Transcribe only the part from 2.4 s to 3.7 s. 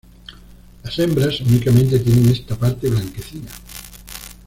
parte blanquecina.